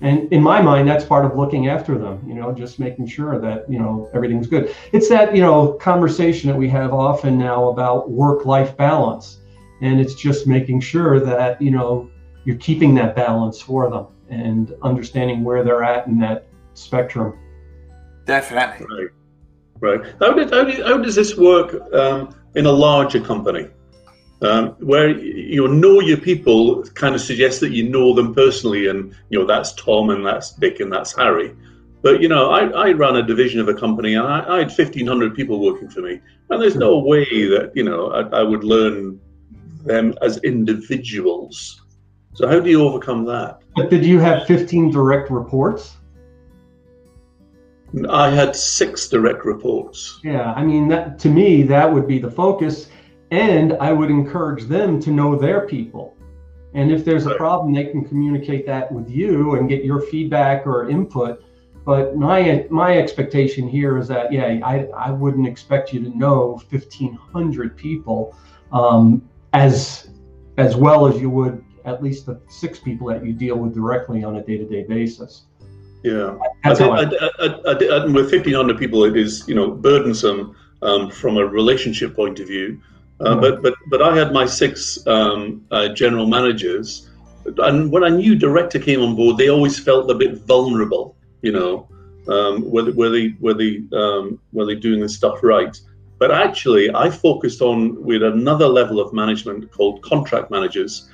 [0.00, 3.40] And in my mind, that's part of looking after them, you know, just making sure
[3.40, 4.74] that, you know, everything's good.
[4.92, 9.38] It's that, you know, conversation that we have often now about work life balance.
[9.80, 12.10] And it's just making sure that, you know,
[12.44, 17.38] you're keeping that balance for them and understanding where they're at in that spectrum.
[18.24, 18.86] Definitely.
[19.80, 19.98] Right.
[19.98, 20.14] Right.
[20.20, 23.68] How, did, how, did, how does this work um, in a larger company?
[24.42, 29.14] Um, where you know your people kind of suggests that you know them personally, and
[29.30, 31.54] you know that's Tom and that's Dick and that's Harry.
[32.02, 34.72] But you know, I, I ran a division of a company, and I, I had
[34.72, 36.20] fifteen hundred people working for me,
[36.50, 39.18] and there's no way that you know I, I would learn
[39.84, 41.82] them as individuals.
[42.34, 43.60] So how do you overcome that?
[43.74, 45.96] But did you have fifteen direct reports?
[48.10, 50.20] I had six direct reports.
[50.22, 52.88] Yeah, I mean, that, to me, that would be the focus.
[53.30, 56.16] And I would encourage them to know their people.
[56.74, 60.66] And if there's a problem, they can communicate that with you and get your feedback
[60.66, 61.42] or input.
[61.86, 66.60] But my my expectation here is that yeah, I, I wouldn't expect you to know
[66.70, 68.36] 1,500 people
[68.72, 70.10] um, as
[70.58, 74.24] as well as you would at least the six people that you deal with directly
[74.24, 75.42] on a day-to-day basis.
[76.02, 81.10] Yeah, I did, I, I, did, with 1,500 people, it is you know burdensome um,
[81.10, 82.80] from a relationship point of view.
[83.20, 83.40] Uh, mm-hmm.
[83.40, 87.08] But but but I had my six um, uh, general managers,
[87.58, 91.16] and when a new director came on board, they always felt a bit vulnerable.
[91.42, 91.88] You know,
[92.28, 95.78] um, were, were they were they um, were they doing this stuff right?
[96.18, 101.10] But actually, I focused on with another level of management called contract managers,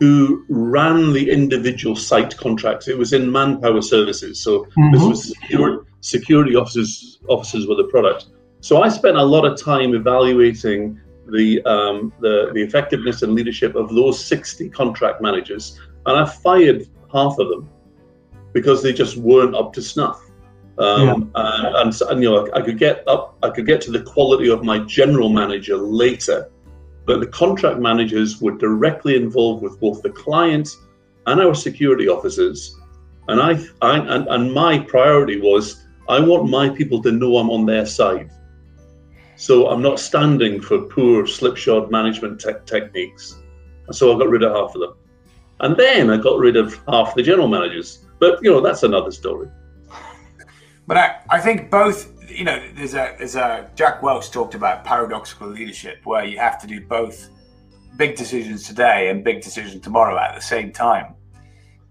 [0.00, 2.88] who ran the individual site contracts.
[2.88, 4.92] It was in manpower services, so mm-hmm.
[4.92, 8.26] this was secure, security officers officers were the product.
[8.60, 13.74] So I spent a lot of time evaluating the, um, the the effectiveness and leadership
[13.74, 17.68] of those 60 contract managers, and I fired half of them
[18.52, 20.22] because they just weren't up to snuff.
[20.78, 21.12] Um, yeah.
[21.12, 24.48] and, and, and, you know, I could get up, I could get to the quality
[24.48, 26.48] of my general manager later
[27.08, 30.76] but the contract managers were directly involved with both the client
[31.26, 32.78] and our security officers.
[33.28, 37.48] And I, I and, and my priority was I want my people to know I'm
[37.48, 38.30] on their side.
[39.38, 43.40] So I'm not standing for poor slipshod management te- techniques.
[43.92, 44.94] So I got rid of half of them.
[45.60, 48.04] And then I got rid of half the general managers.
[48.18, 49.48] But you know, that's another story.
[50.88, 54.84] But I, I think both you know, there's a there's a Jack Welch talked about
[54.84, 57.28] paradoxical leadership, where you have to do both
[57.96, 61.14] big decisions today and big decisions tomorrow at the same time.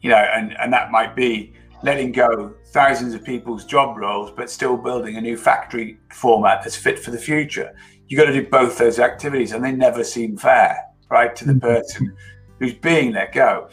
[0.02, 4.50] You know, and and that might be letting go thousands of people's job roles, but
[4.50, 7.76] still building a new factory format that's fit for the future.
[8.08, 10.78] You've got to do both those activities, and they never seem fair,
[11.10, 11.60] right, to the mm-hmm.
[11.60, 12.16] person
[12.60, 13.70] who's being let go.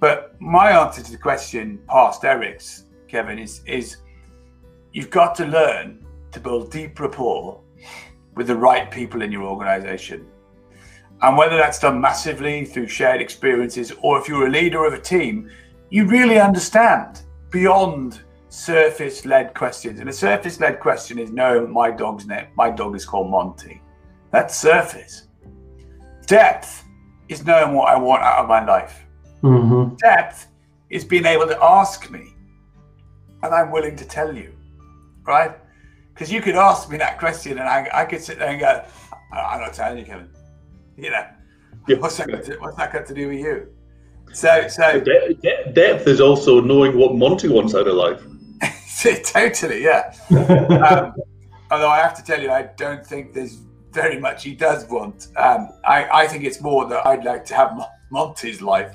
[0.00, 3.96] But my answer to the question past Eric's, Kevin, is is
[4.92, 7.60] you've got to learn to build deep rapport
[8.34, 10.26] with the right people in your organization.
[11.22, 15.00] And whether that's done massively through shared experiences or if you're a leader of a
[15.00, 15.50] team,
[15.88, 17.22] you really understand
[17.56, 20.00] beyond surface led questions.
[20.00, 23.80] And a surface led question is no, my dog's name, my dog is called Monty.
[24.30, 25.28] That's surface.
[26.26, 26.84] Depth
[27.28, 29.06] is knowing what I want out of my life.
[29.42, 29.94] Mm-hmm.
[29.96, 30.48] Depth
[30.90, 32.34] is being able to ask me,
[33.42, 34.52] and I'm willing to tell you,
[35.26, 35.52] right?
[36.12, 38.84] Because you could ask me that question, and I, I could sit there and go,
[39.32, 40.28] "I'm not telling you, Kevin."
[40.96, 41.26] You know,
[41.88, 41.98] Yeah.
[41.98, 42.44] what's that?
[42.44, 43.68] To, what's that got to do with you?
[44.32, 48.22] So, so De- de- depth is also knowing what Monty wants out of life.
[49.24, 50.12] totally, yeah.
[50.30, 51.14] um,
[51.70, 53.62] although I have to tell you, I don't think there's
[53.92, 55.28] very much he does want.
[55.36, 58.94] Um, I, I think it's more that I'd like to have Monty's life.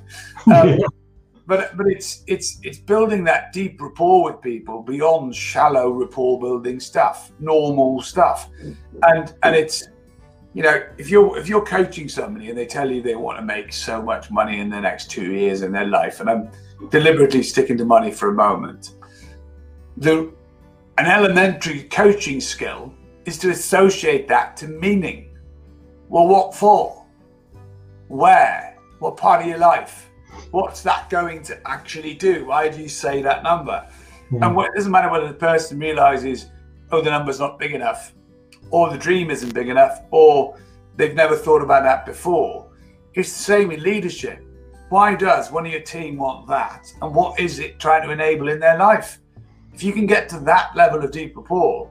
[0.53, 0.79] Um,
[1.47, 6.79] but but it's it's it's building that deep rapport with people beyond shallow rapport building
[6.79, 8.49] stuff, normal stuff,
[9.03, 9.87] and and it's
[10.53, 13.45] you know if you're if you're coaching somebody and they tell you they want to
[13.45, 16.51] make so much money in the next two years in their life, and I'm
[16.89, 18.95] deliberately sticking to money for a moment,
[19.97, 20.33] the
[20.97, 22.93] an elementary coaching skill
[23.25, 25.37] is to associate that to meaning.
[26.09, 27.05] Well, what for?
[28.07, 28.77] Where?
[28.99, 30.09] What part of your life?
[30.51, 32.45] What's that going to actually do?
[32.45, 33.87] Why do you say that number?
[34.31, 34.47] Yeah.
[34.47, 36.51] And what, it doesn't matter whether the person realizes,
[36.91, 38.13] oh, the number's not big enough,
[38.71, 40.57] or the dream isn't big enough, or
[40.95, 42.71] they've never thought about that before.
[43.13, 44.43] It's the same in leadership.
[44.89, 46.91] Why does one of your team want that?
[47.01, 49.19] And what is it trying to enable in their life?
[49.73, 51.89] If you can get to that level of deep rapport,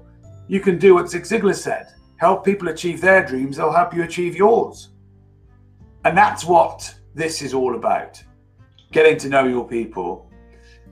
[0.48, 4.02] you can do what Zig Ziglar said help people achieve their dreams, they'll help you
[4.02, 4.90] achieve yours.
[6.04, 8.22] And that's what this is all about
[8.92, 10.30] getting to know your people.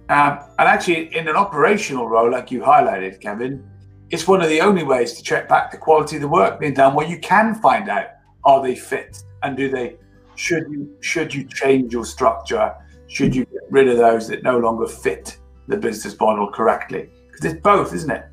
[0.08, 3.68] Um, and actually, in an operational role, like you highlighted, Kevin,
[4.10, 6.74] it's one of the only ways to check back the quality of the work being
[6.74, 8.06] done where you can find out
[8.44, 9.96] are they fit and do they
[10.34, 12.74] should you should you change your structure
[13.08, 17.44] should you get rid of those that no longer fit the business model correctly because
[17.44, 18.24] it's both isn't it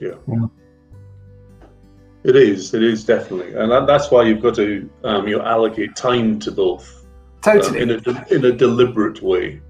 [0.00, 0.14] Yeah.
[2.22, 2.74] It is.
[2.74, 6.50] It is definitely, and that, that's why you've got to um, you allocate time to
[6.50, 7.06] both um,
[7.40, 9.60] totally in a de- in a deliberate way.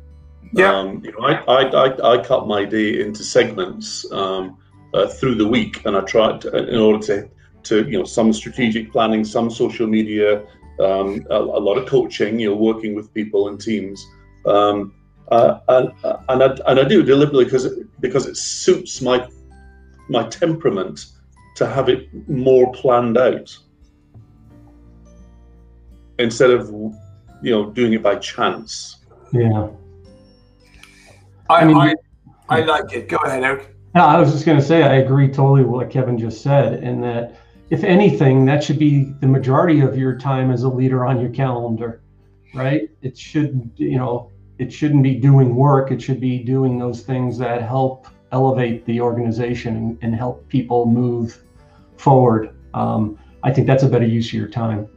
[0.52, 4.58] yeah Um, you know, I, I, I, I cut my day into segments um,
[4.94, 7.28] uh, through the week, and I try to, in order to,
[7.64, 10.40] to you know some strategic planning, some social media,
[10.80, 14.04] um, a, a lot of coaching, you know, working with people and teams,
[14.46, 14.94] um,
[15.30, 15.92] uh, and
[16.28, 19.28] and I, and I do it deliberately because it, because it suits my
[20.08, 21.06] my temperament
[21.56, 23.56] to have it more planned out
[26.18, 28.96] instead of you know doing it by chance.
[29.32, 29.68] yeah.
[31.48, 31.94] I, I mean- I,
[32.48, 35.28] I like it go ahead eric No, I was just going to say I agree
[35.28, 37.36] totally with what Kevin just said, in that
[37.70, 41.30] if anything, that should be the majority of your time as a leader on your
[41.30, 42.00] calendar,
[42.54, 42.88] right?
[43.02, 45.90] It shouldn't, you know, it shouldn't be doing work.
[45.90, 50.86] It should be doing those things that help elevate the organization and, and help people
[50.86, 51.42] move
[51.96, 52.54] forward.
[52.74, 54.88] Um, I think that's a better use of your time.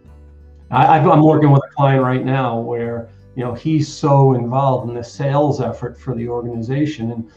[0.70, 4.96] I, I'm working with a client right now where you know he's so involved in
[4.96, 7.32] the sales effort for the organization and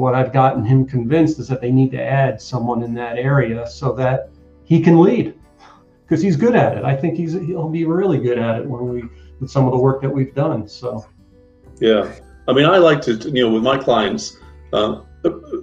[0.00, 3.66] what I've gotten him convinced is that they need to add someone in that area
[3.66, 4.30] so that
[4.64, 5.34] he can lead
[6.02, 6.84] because he's good at it.
[6.84, 9.04] I think he's he'll be really good at it when we
[9.40, 10.66] with some of the work that we've done.
[10.66, 11.06] So
[11.80, 12.10] Yeah,
[12.48, 14.38] I mean, I like to, you know, with my clients,
[14.72, 15.02] uh,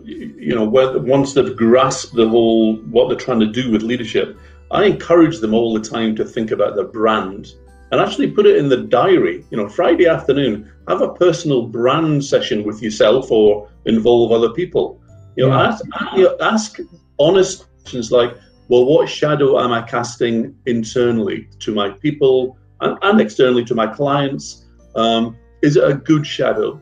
[0.03, 4.37] you know, once they've grasped the whole what they're trying to do with leadership,
[4.69, 7.55] I encourage them all the time to think about their brand
[7.91, 9.45] and actually put it in the diary.
[9.49, 15.01] You know, Friday afternoon, have a personal brand session with yourself or involve other people.
[15.35, 15.67] You know, Yeah.
[15.67, 16.79] ask, you know, ask
[17.19, 18.35] honest questions like,
[18.69, 23.87] well, what shadow am I casting internally to my people and, and externally to my
[23.87, 24.65] clients?
[24.95, 26.79] Um, is it a good shadow?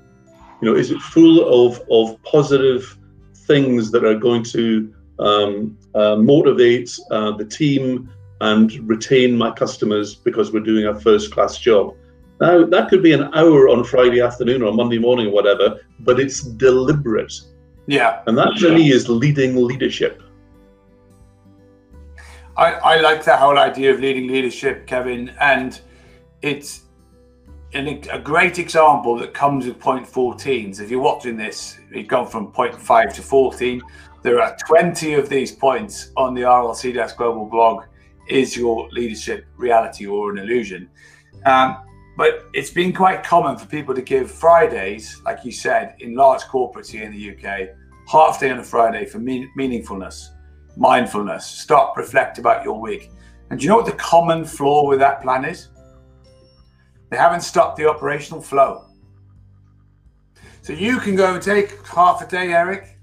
[0.61, 2.97] You know, is it full of of positive
[3.45, 8.09] things that are going to um, uh, motivate uh, the team
[8.41, 11.95] and retain my customers because we're doing a first class job?
[12.41, 16.19] Now that could be an hour on Friday afternoon or Monday morning or whatever, but
[16.19, 17.33] it's deliberate,
[17.87, 20.21] yeah and that to me is leading leadership.
[22.57, 25.79] I, I like that whole idea of leading leadership, Kevin, and
[26.41, 26.83] it's
[27.73, 30.75] an, a great example that comes with point 14.
[30.75, 33.81] So if you're watching this, you've gone from point 5 to 14.
[34.21, 37.83] There are 20 of these points on the RLC Desk Global blog.
[38.27, 40.89] Is your leadership reality or an illusion?
[41.45, 41.77] Um,
[42.17, 46.41] but it's been quite common for people to give Fridays, like you said, in large
[46.43, 47.69] corporates here in the UK,
[48.07, 50.29] half day on a Friday for mean, meaningfulness
[50.77, 53.11] mindfulness, stop, reflect about your week.
[53.49, 55.69] And do you know what the common flaw with that plan is?
[57.09, 58.85] They haven't stopped the operational flow.
[60.61, 62.97] So you can go and take half a day, Eric,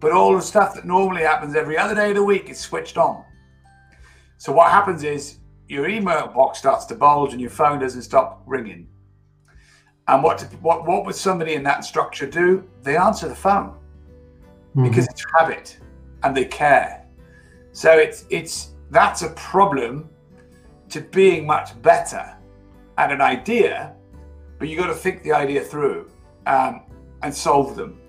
[0.00, 2.98] but all the stuff that normally happens every other day of the week is switched
[2.98, 3.24] on.
[4.38, 8.42] So what happens is your email box starts to bulge and your phone doesn't stop
[8.46, 8.88] ringing.
[10.08, 12.64] And what what what would somebody in that structure do?
[12.82, 14.84] They answer the phone mm-hmm.
[14.84, 15.78] because it's habit
[16.22, 17.06] and they care.
[17.72, 20.08] So it's it's that's a problem
[20.90, 22.36] to being much better
[22.98, 23.94] at an idea,
[24.58, 26.10] but you got to think the idea through
[26.46, 26.82] um,
[27.22, 28.00] and solve them.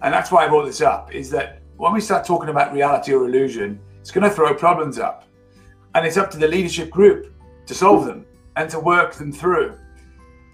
[0.00, 1.14] And that's why I brought this up.
[1.14, 4.98] Is that when we start talking about reality or illusion, it's going to throw problems
[4.98, 5.24] up,
[5.94, 7.34] and it's up to the leadership group
[7.66, 8.26] to solve them
[8.56, 9.76] and to work them through.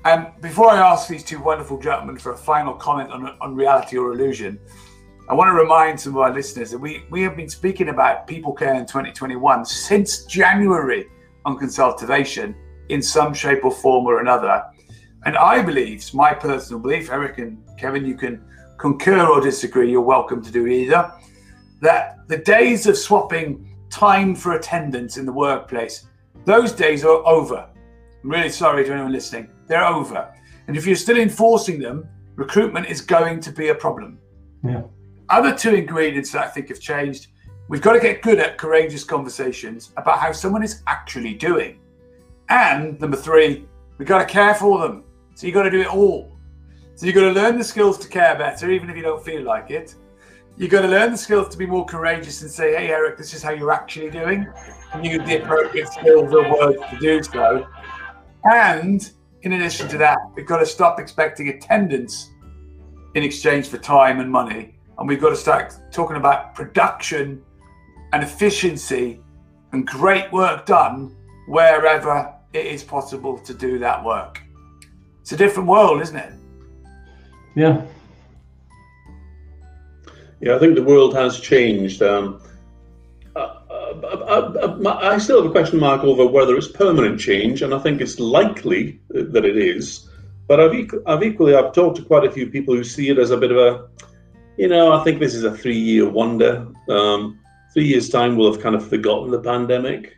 [0.04, 3.96] And before I ask these two wonderful gentlemen for a final comment on, on reality
[3.96, 4.58] or illusion,
[5.28, 8.26] I want to remind some of our listeners that we, we have been speaking about
[8.26, 11.06] people care in 2021 since January
[11.44, 12.54] on Consultivation
[12.88, 14.64] in some shape or form or another.
[15.26, 18.42] And I believe, my personal belief, Eric and Kevin, you can
[18.78, 21.12] concur or disagree, you're welcome to do either,
[21.82, 26.06] that the days of swapping time for attendance in the workplace,
[26.44, 27.68] those days are over.
[28.22, 29.50] I'm really sorry to anyone listening.
[29.66, 30.32] They're over.
[30.66, 34.18] And if you're still enforcing them, recruitment is going to be a problem.
[34.64, 34.82] Yeah.
[35.28, 37.28] Other two ingredients that I think have changed
[37.68, 41.78] we've got to get good at courageous conversations about how someone is actually doing.
[42.48, 43.66] And number three,
[43.98, 45.04] we've got to care for them.
[45.34, 46.32] So you've got to do it all.
[46.94, 49.42] So you've got to learn the skills to care better, even if you don't feel
[49.42, 49.94] like it.
[50.58, 53.32] You've got to learn the skills to be more courageous and say, hey, Eric, this
[53.32, 54.52] is how you're actually doing.
[54.92, 57.68] And use the appropriate skills or words to do so.
[58.44, 59.08] And
[59.42, 62.30] in addition to that, we've got to stop expecting attendance
[63.14, 64.74] in exchange for time and money.
[64.98, 67.40] And we've got to start talking about production
[68.12, 69.20] and efficiency
[69.70, 71.14] and great work done
[71.46, 74.42] wherever it is possible to do that work.
[75.20, 76.32] It's a different world, isn't it?
[77.54, 77.86] Yeah.
[80.40, 82.02] Yeah, I think the world has changed.
[82.02, 82.40] Um,
[83.34, 88.20] I still have a question mark over whether it's permanent change, and I think it's
[88.20, 90.08] likely that it is.
[90.46, 93.30] But I've, I've equally I've talked to quite a few people who see it as
[93.30, 93.88] a bit of a,
[94.56, 96.66] you know, I think this is a three-year wonder.
[96.88, 97.38] Um,
[97.72, 100.16] three years' time, we'll have kind of forgotten the pandemic.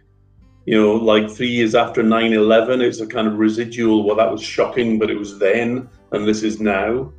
[0.67, 4.31] You know, like three years after 9 11, it's a kind of residual, well, that
[4.31, 7.13] was shocking, but it was then, and this is now.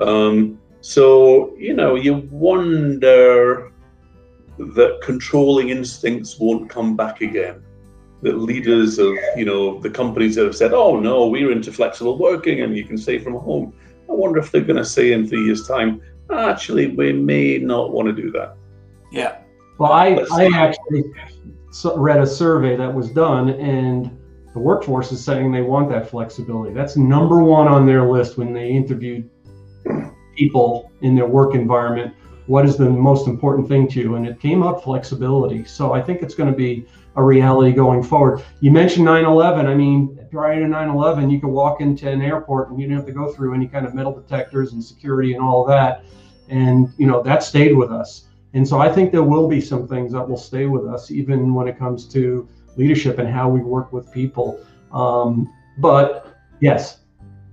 [0.00, 3.72] Um, so, you know, you wonder
[4.58, 7.62] that controlling instincts won't come back again.
[8.22, 12.18] That leaders of, you know, the companies that have said, oh, no, we're into flexible
[12.18, 13.74] working and you can stay from home.
[14.08, 16.02] I wonder if they're going to say in three years' time,
[16.32, 18.56] actually, we may not want to do that.
[19.10, 19.38] Yeah.
[19.78, 21.04] Well, I, I actually
[21.96, 24.18] read a survey that was done, and
[24.52, 26.74] the workforce is saying they want that flexibility.
[26.74, 29.30] That's number one on their list when they interviewed
[30.40, 32.14] people in their work environment.
[32.46, 34.14] What is the most important thing to you?
[34.16, 35.64] And it came up flexibility.
[35.64, 36.86] So I think it's going to be
[37.16, 38.42] a reality going forward.
[38.60, 39.66] You mentioned 9 11.
[39.66, 42.98] I mean, prior to 9 11, you could walk into an airport and you didn't
[43.00, 46.04] have to go through any kind of metal detectors and security and all that.
[46.48, 48.24] And, you know, that stayed with us.
[48.54, 51.54] And so I think there will be some things that will stay with us, even
[51.54, 54.58] when it comes to leadership and how we work with people.
[54.92, 56.99] Um, but yes,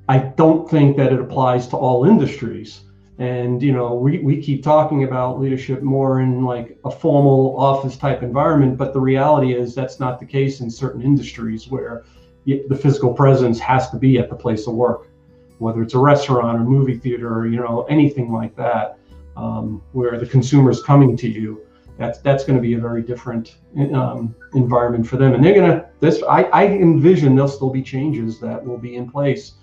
[0.07, 2.81] I don't think that it applies to all industries.
[3.19, 7.97] And you know, we, we keep talking about leadership more in like a formal office
[7.97, 12.05] type environment, but the reality is that's not the case in certain industries where
[12.45, 15.09] the physical presence has to be at the place of work,
[15.57, 18.99] whether it's a restaurant or movie theater or you know anything like that
[19.35, 21.61] um, where the consumer is coming to you,
[21.97, 23.57] that's that's going to be a very different
[23.93, 25.33] um, environment for them.
[25.33, 26.23] And they're to this.
[26.23, 29.53] I, I envision there'll still be changes that will be in place,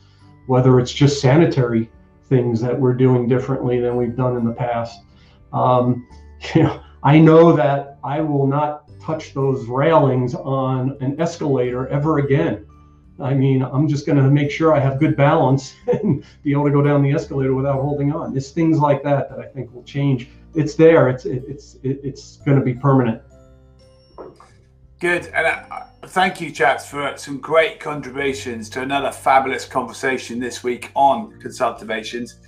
[0.47, 1.91] whether it's just sanitary
[2.29, 5.01] things that we're doing differently than we've done in the past.
[5.53, 6.07] Um,
[6.55, 12.19] you know, I know that I will not touch those railings on an escalator ever
[12.19, 12.67] again.
[13.21, 16.65] I mean, I'm just going to make sure I have good balance and be able
[16.65, 18.37] to go down the escalator without holding on.
[18.37, 20.29] It's things like that that I think will change.
[20.55, 21.09] It's there.
[21.09, 23.23] It's it, it's it, it's going to be permanent.
[25.01, 30.63] Good, and uh, thank you, chaps, for some great contributions to another fabulous conversation this
[30.63, 32.41] week on Consultivations.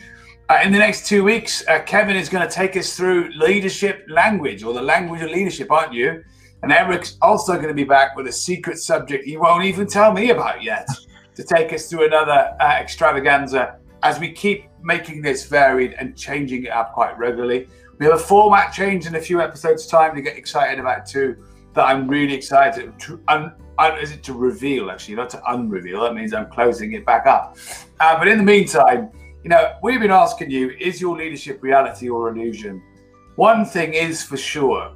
[0.49, 4.05] Uh, in the next two weeks, uh, Kevin is going to take us through leadership
[4.09, 6.23] language, or the language of leadership, aren't you?
[6.63, 10.13] And Eric's also going to be back with a secret subject he won't even tell
[10.13, 10.89] me about yet
[11.35, 16.65] to take us through another uh, extravaganza as we keep making this varied and changing
[16.65, 17.69] it up quite regularly.
[17.99, 21.37] We have a format change in a few episodes' time to get excited about too.
[21.77, 26.01] That I'm really excited to un, un, is it to reveal actually, not to unreveal.
[26.03, 27.59] That means I'm closing it back up.
[28.01, 29.11] Uh, but in the meantime,
[29.45, 32.83] you know, we've been asking you: Is your leadership reality or illusion?
[33.35, 34.93] One thing is for sure: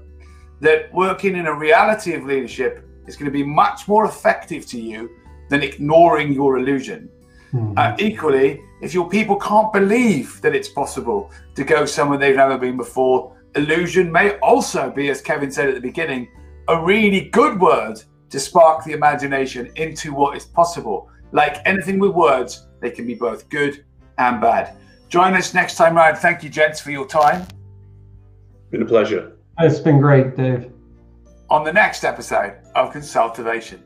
[0.61, 4.81] that working in a reality of leadership is going to be much more effective to
[4.81, 5.11] you
[5.51, 7.11] than ignoring your illusion.
[7.53, 7.75] Mm-hmm.
[7.77, 12.57] Uh, equally, if your people can't believe that it's possible to go somewhere they've never
[12.57, 16.29] been before, illusion may also be, as Kevin said at the beginning,
[16.71, 18.01] a really good word
[18.31, 21.11] to spark the imagination into what is possible.
[21.33, 23.85] Like anything with words, they can be both good
[24.19, 24.77] and bad.
[25.09, 26.19] Join us next time round.
[26.19, 27.45] Thank you, gents, for your time.
[28.71, 29.33] Been a pleasure.
[29.59, 30.73] It's been great, Dave.
[31.51, 33.83] On the next episode of Consultivation.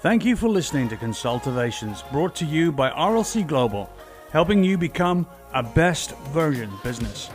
[0.00, 3.90] Thank you for listening to Consultivations, brought to you by RLC Global,
[4.30, 7.30] helping you become a best version business.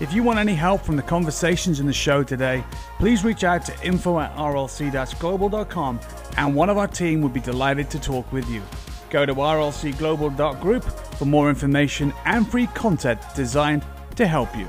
[0.00, 2.64] If you want any help from the conversations in the show today,
[2.98, 6.00] please reach out to info at rlc-global.com
[6.36, 8.60] and one of our team would be delighted to talk with you.
[9.08, 13.84] Go to rlcglobal.group for more information and free content designed
[14.16, 14.68] to help you.